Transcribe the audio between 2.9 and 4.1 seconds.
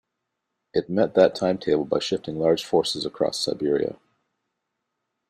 across Siberia.